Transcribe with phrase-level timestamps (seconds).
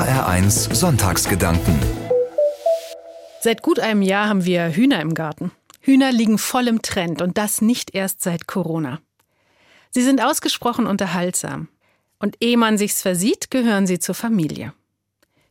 [0.00, 1.78] HR1 Sonntagsgedanken.
[3.42, 5.50] Seit gut einem Jahr haben wir Hühner im Garten.
[5.80, 9.00] Hühner liegen voll im Trend und das nicht erst seit Corona.
[9.90, 11.68] Sie sind ausgesprochen unterhaltsam.
[12.18, 14.72] Und ehe man sich's versieht, gehören sie zur Familie.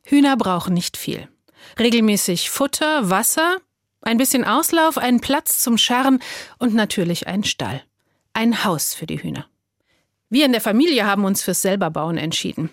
[0.01, 1.27] Hühner brauchen nicht viel.
[1.77, 3.57] Regelmäßig Futter, Wasser,
[4.01, 6.23] ein bisschen Auslauf, einen Platz zum Scharren
[6.57, 7.83] und natürlich einen Stall.
[8.33, 9.45] Ein Haus für die Hühner.
[10.29, 12.71] Wir in der Familie haben uns fürs Selberbauen entschieden.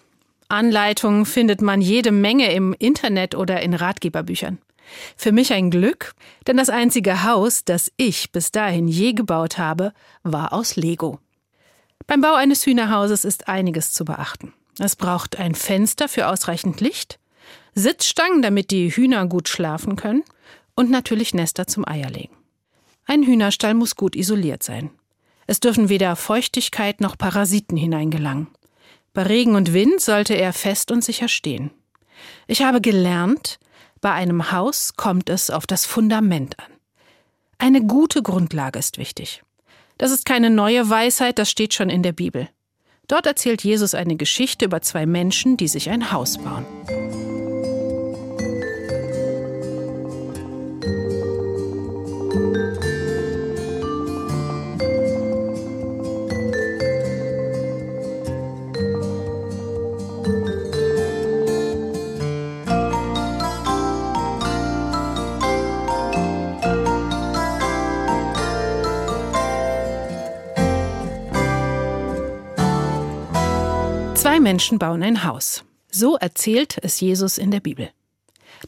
[0.48, 4.58] Anleitungen findet man jede Menge im Internet oder in Ratgeberbüchern.
[5.16, 6.14] Für mich ein Glück,
[6.46, 11.18] denn das einzige Haus, das ich bis dahin je gebaut habe, war aus Lego.
[12.06, 14.52] Beim Bau eines Hühnerhauses ist einiges zu beachten.
[14.78, 17.18] Es braucht ein Fenster für ausreichend Licht,
[17.74, 20.22] Sitzstangen, damit die Hühner gut schlafen können
[20.74, 22.34] und natürlich Nester zum Eierlegen.
[23.06, 24.90] Ein Hühnerstall muss gut isoliert sein.
[25.46, 28.48] Es dürfen weder Feuchtigkeit noch Parasiten hineingelangen.
[29.16, 31.70] Bei Regen und Wind sollte er fest und sicher stehen.
[32.46, 33.58] Ich habe gelernt,
[34.02, 36.70] bei einem Haus kommt es auf das Fundament an.
[37.56, 39.42] Eine gute Grundlage ist wichtig.
[39.96, 42.50] Das ist keine neue Weisheit, das steht schon in der Bibel.
[43.08, 46.66] Dort erzählt Jesus eine Geschichte über zwei Menschen, die sich ein Haus bauen.
[74.46, 75.64] Menschen bauen ein Haus.
[75.90, 77.90] So erzählt es Jesus in der Bibel.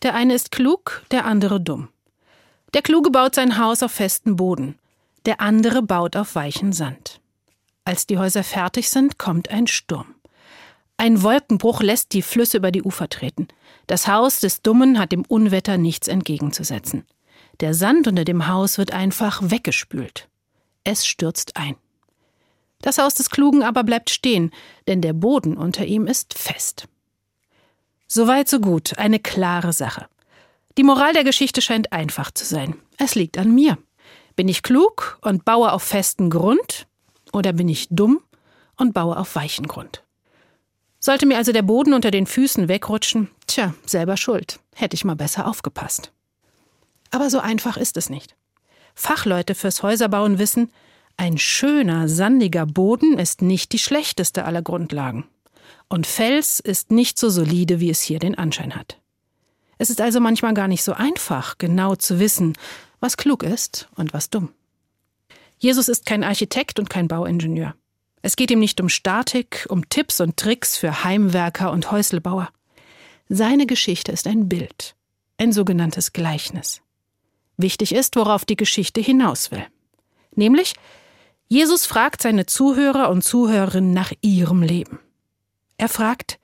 [0.02, 1.86] Der eine ist klug, der andere dumm.
[2.74, 4.76] Der Kluge baut sein Haus auf festen Boden,
[5.24, 7.20] der andere baut auf weichen Sand.
[7.84, 10.16] Als die Häuser fertig sind, kommt ein Sturm.
[10.96, 13.46] Ein Wolkenbruch lässt die Flüsse über die Ufer treten.
[13.86, 17.06] Das Haus des Dummen hat dem Unwetter nichts entgegenzusetzen.
[17.60, 20.28] Der Sand unter dem Haus wird einfach weggespült.
[20.82, 21.76] Es stürzt ein.
[22.80, 24.52] Das Haus des Klugen aber bleibt stehen,
[24.86, 26.88] denn der Boden unter ihm ist fest.
[28.06, 30.08] Soweit so gut, eine klare Sache.
[30.78, 32.76] Die Moral der Geschichte scheint einfach zu sein.
[32.96, 33.78] Es liegt an mir.
[34.36, 36.86] Bin ich klug und baue auf festen Grund
[37.32, 38.20] oder bin ich dumm
[38.76, 40.04] und baue auf weichen Grund?
[41.00, 44.60] Sollte mir also der Boden unter den Füßen wegrutschen, tja, selber schuld.
[44.74, 46.12] Hätte ich mal besser aufgepasst.
[47.10, 48.36] Aber so einfach ist es nicht.
[48.94, 50.72] Fachleute fürs Häuserbauen wissen,
[51.18, 55.26] ein schöner, sandiger Boden ist nicht die schlechteste aller Grundlagen.
[55.88, 59.00] Und Fels ist nicht so solide, wie es hier den Anschein hat.
[59.78, 62.56] Es ist also manchmal gar nicht so einfach, genau zu wissen,
[63.00, 64.50] was klug ist und was dumm.
[65.58, 67.74] Jesus ist kein Architekt und kein Bauingenieur.
[68.22, 72.48] Es geht ihm nicht um Statik, um Tipps und Tricks für Heimwerker und Häuselbauer.
[73.28, 74.94] Seine Geschichte ist ein Bild,
[75.36, 76.80] ein sogenanntes Gleichnis.
[77.56, 79.66] Wichtig ist, worauf die Geschichte hinaus will.
[80.34, 80.74] Nämlich,
[81.48, 85.00] Jesus fragt seine Zuhörer und Zuhörerinnen nach ihrem Leben.
[85.78, 86.38] Er fragt,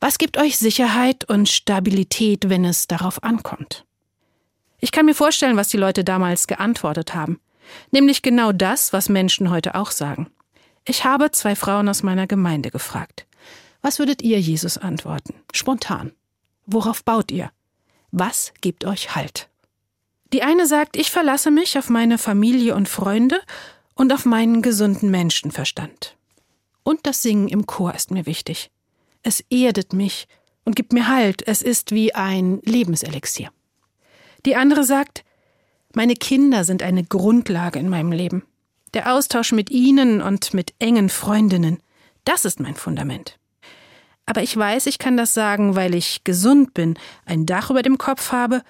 [0.00, 3.84] was gibt euch Sicherheit und Stabilität, wenn es darauf ankommt?
[4.80, 7.40] Ich kann mir vorstellen, was die Leute damals geantwortet haben.
[7.90, 10.30] Nämlich genau das, was Menschen heute auch sagen.
[10.84, 13.26] Ich habe zwei Frauen aus meiner Gemeinde gefragt.
[13.82, 15.34] Was würdet ihr Jesus antworten?
[15.52, 16.12] Spontan.
[16.66, 17.50] Worauf baut ihr?
[18.10, 19.48] Was gibt euch Halt?
[20.32, 23.40] Die eine sagt, ich verlasse mich auf meine Familie und Freunde
[23.98, 26.16] und auf meinen gesunden Menschenverstand.
[26.84, 28.70] Und das Singen im Chor ist mir wichtig.
[29.22, 30.26] Es erdet mich
[30.64, 33.50] und gibt mir Halt, es ist wie ein Lebenselixier.
[34.46, 35.24] Die andere sagt,
[35.94, 38.44] meine Kinder sind eine Grundlage in meinem Leben.
[38.94, 41.78] Der Austausch mit ihnen und mit engen Freundinnen,
[42.24, 43.38] das ist mein Fundament.
[44.26, 47.98] Aber ich weiß, ich kann das sagen, weil ich gesund bin, ein Dach über dem
[47.98, 48.62] Kopf habe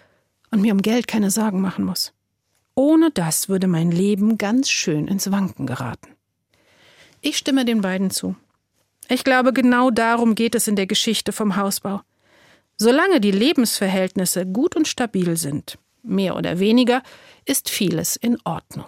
[0.51, 2.15] und mir um Geld keine Sorgen machen muss.
[2.79, 6.15] Ohne das würde mein Leben ganz schön ins Wanken geraten.
[7.21, 8.37] Ich stimme den beiden zu.
[9.09, 12.03] Ich glaube, genau darum geht es in der Geschichte vom Hausbau.
[12.77, 17.03] Solange die Lebensverhältnisse gut und stabil sind, mehr oder weniger,
[17.47, 18.87] ist vieles in Ordnung.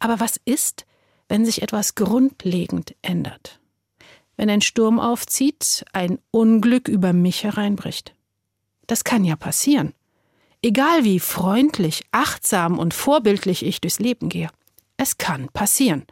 [0.00, 0.84] Aber was ist,
[1.28, 3.60] wenn sich etwas grundlegend ändert?
[4.36, 8.16] Wenn ein Sturm aufzieht, ein Unglück über mich hereinbricht?
[8.88, 9.94] Das kann ja passieren.
[10.62, 14.48] Egal wie freundlich, achtsam und vorbildlich ich durchs Leben gehe.
[14.96, 16.06] Es kann passieren.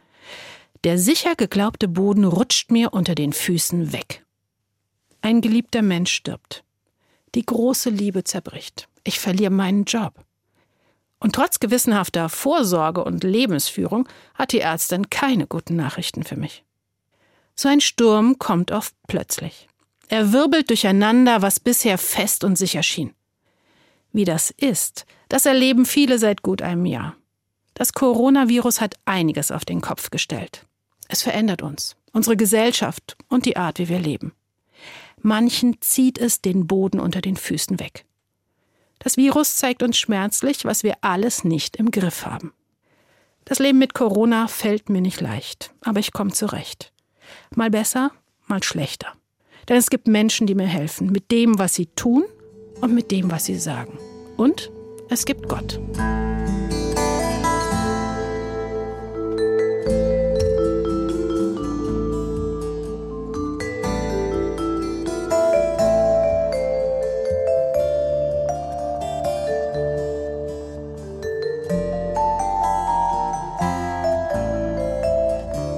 [0.83, 4.25] Der sicher geglaubte Boden rutscht mir unter den Füßen weg.
[5.21, 6.63] Ein geliebter Mensch stirbt.
[7.33, 8.89] Die große Liebe zerbricht.
[9.05, 10.13] Ich verliere meinen Job.
[11.19, 16.65] Und trotz gewissenhafter Vorsorge und Lebensführung hat die Ärztin keine guten Nachrichten für mich.
[17.55, 19.67] So ein Sturm kommt oft plötzlich.
[20.09, 23.13] Er wirbelt durcheinander, was bisher fest und sicher schien.
[24.13, 27.15] Wie das ist, das erleben viele seit gut einem Jahr.
[27.73, 30.65] Das Coronavirus hat einiges auf den Kopf gestellt.
[31.07, 34.33] Es verändert uns, unsere Gesellschaft und die Art, wie wir leben.
[35.21, 38.05] Manchen zieht es den Boden unter den Füßen weg.
[38.99, 42.53] Das Virus zeigt uns schmerzlich, was wir alles nicht im Griff haben.
[43.45, 46.93] Das Leben mit Corona fällt mir nicht leicht, aber ich komme zurecht.
[47.55, 48.11] Mal besser,
[48.47, 49.13] mal schlechter.
[49.69, 52.23] Denn es gibt Menschen, die mir helfen, mit dem, was sie tun
[52.81, 53.97] und mit dem, was sie sagen.
[54.37, 54.71] Und
[55.09, 55.79] es gibt Gott.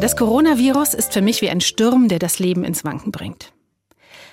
[0.03, 3.53] Das Coronavirus ist für mich wie ein Sturm, der das Leben ins Wanken bringt.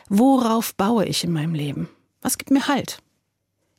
[0.09, 1.89] Worauf baue ich in meinem Leben?
[2.21, 2.99] Was gibt mir Halt?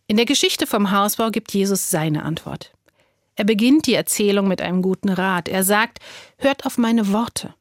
[0.07, 2.73] In der Geschichte vom Hausbau gibt Jesus seine Antwort.
[3.35, 5.47] Er beginnt die Erzählung mit einem guten Rat.
[5.47, 5.99] Er sagt,
[6.37, 7.53] hört auf meine Worte.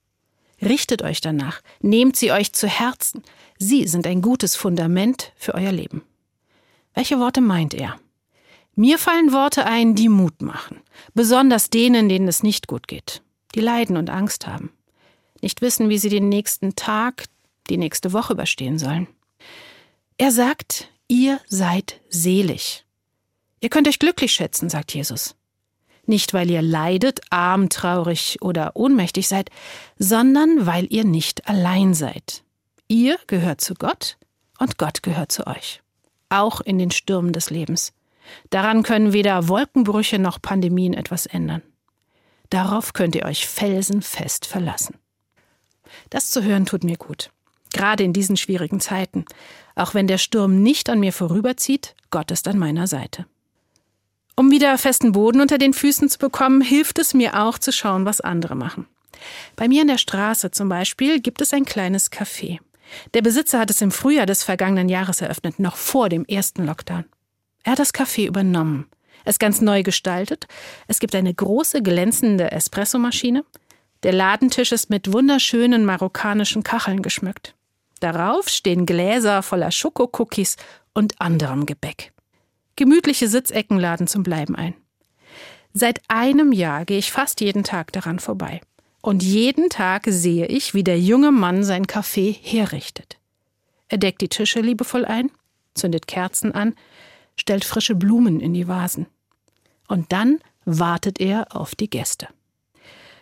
[0.60, 3.22] Richtet euch danach, nehmt sie euch zu Herzen.
[3.58, 6.02] Sie sind ein gutes Fundament für euer Leben.
[6.94, 7.98] Welche Worte meint er?
[8.74, 10.80] Mir fallen Worte ein, die Mut machen,
[11.14, 13.22] besonders denen, denen es nicht gut geht
[13.54, 14.70] die leiden und Angst haben,
[15.40, 17.24] nicht wissen, wie sie den nächsten Tag,
[17.68, 19.06] die nächste Woche überstehen sollen.
[20.20, 22.84] Er sagt, ihr seid selig.
[23.60, 25.34] Ihr könnt euch glücklich schätzen, sagt Jesus.
[26.04, 29.48] Nicht, weil ihr leidet, arm, traurig oder ohnmächtig seid,
[29.98, 32.44] sondern weil ihr nicht allein seid.
[32.86, 34.18] Ihr gehört zu Gott
[34.58, 35.80] und Gott gehört zu euch.
[36.28, 37.94] Auch in den Stürmen des Lebens.
[38.50, 41.62] Daran können weder Wolkenbrüche noch Pandemien etwas ändern.
[42.50, 44.98] Darauf könnt ihr euch felsenfest verlassen.
[46.10, 47.30] Das zu hören tut mir gut.
[47.72, 49.24] Gerade in diesen schwierigen Zeiten.
[49.74, 53.26] Auch wenn der Sturm nicht an mir vorüberzieht, Gott ist an meiner Seite.
[54.36, 58.06] Um wieder festen Boden unter den Füßen zu bekommen, hilft es mir auch zu schauen,
[58.06, 58.86] was andere machen.
[59.56, 62.58] Bei mir in der Straße zum Beispiel gibt es ein kleines Café.
[63.14, 67.04] Der Besitzer hat es im Frühjahr des vergangenen Jahres eröffnet, noch vor dem ersten Lockdown.
[67.62, 68.86] Er hat das Café übernommen.
[69.24, 70.46] Es ganz neu gestaltet.
[70.88, 73.44] Es gibt eine große glänzende Espressomaschine.
[74.02, 77.54] Der Ladentisch ist mit wunderschönen marokkanischen Kacheln geschmückt.
[78.00, 80.56] Darauf stehen Gläser voller Schokokookies
[80.94, 82.12] und anderem Gebäck.
[82.76, 84.74] Gemütliche Sitzecken laden zum Bleiben ein.
[85.72, 88.60] Seit einem Jahr gehe ich fast jeden Tag daran vorbei.
[89.02, 93.18] Und jeden Tag sehe ich, wie der junge Mann sein Kaffee herrichtet.
[93.88, 95.30] Er deckt die Tische liebevoll ein,
[95.74, 96.74] zündet Kerzen an,
[97.36, 99.06] stellt frische Blumen in die Vasen.
[99.88, 102.28] Und dann wartet er auf die Gäste.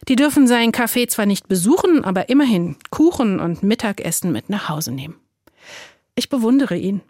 [0.09, 4.93] Die dürfen seinen Kaffee zwar nicht besuchen, aber immerhin Kuchen und Mittagessen mit nach Hause
[4.93, 5.17] nehmen.
[6.15, 7.03] Ich bewundere ihn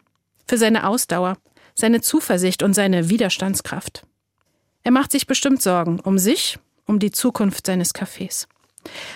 [0.47, 1.39] für seine Ausdauer,
[1.75, 4.03] seine Zuversicht und seine Widerstandskraft.
[4.83, 8.47] Er macht sich bestimmt Sorgen um sich, um die Zukunft seines Cafés.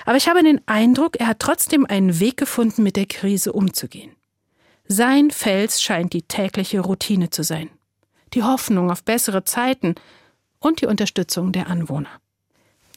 [0.07, 4.13] Aber ich habe den Eindruck, er hat trotzdem einen Weg gefunden, mit der Krise umzugehen.
[4.87, 7.71] Sein Fels scheint die tägliche Routine zu sein
[8.35, 9.95] die Hoffnung auf bessere Zeiten
[10.59, 12.09] und die Unterstützung der Anwohner.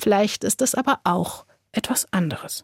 [0.05, 2.63] Vielleicht ist es aber auch etwas anderes.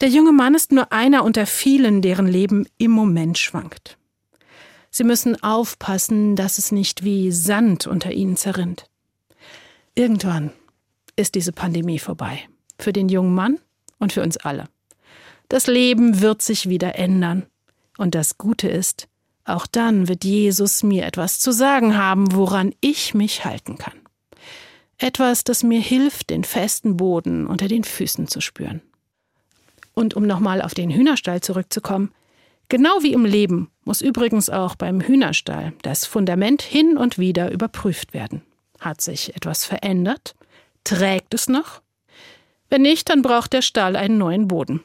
[0.00, 3.98] Der junge Mann ist nur einer unter vielen, deren Leben im Moment schwankt.
[4.88, 8.88] Sie müssen aufpassen, dass es nicht wie Sand unter ihnen zerrinnt.
[9.96, 10.52] Irgendwann
[11.16, 12.38] ist diese Pandemie vorbei.
[12.78, 13.58] Für den jungen Mann
[13.98, 14.68] und für uns alle.
[15.48, 17.46] Das Leben wird sich wieder ändern.
[17.98, 19.08] Und das Gute ist,
[19.44, 24.03] auch dann wird Jesus mir etwas zu sagen haben, woran ich mich halten kann.
[25.04, 28.80] Etwas, das mir hilft, den festen Boden unter den Füßen zu spüren.
[29.92, 32.10] Und um nochmal auf den Hühnerstall zurückzukommen,
[32.70, 38.14] genau wie im Leben muss übrigens auch beim Hühnerstall das Fundament hin und wieder überprüft
[38.14, 38.40] werden.
[38.80, 40.36] Hat sich etwas verändert?
[40.84, 41.82] Trägt es noch?
[42.70, 44.82] Wenn nicht, dann braucht der Stall einen neuen Boden.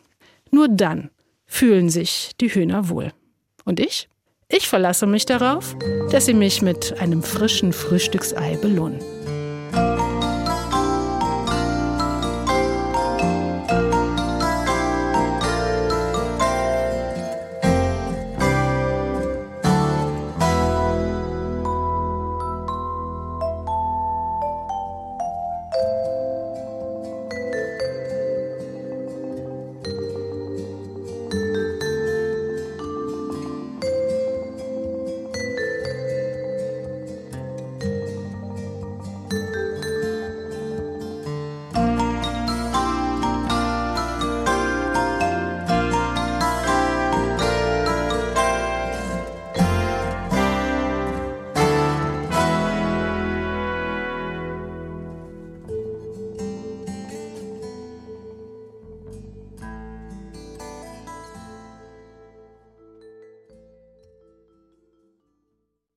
[0.51, 1.11] Nur dann
[1.45, 3.13] fühlen sich die Hühner wohl.
[3.63, 4.09] Und ich?
[4.49, 5.77] Ich verlasse mich darauf,
[6.11, 8.99] dass Sie mich mit einem frischen Frühstücksei belohnen.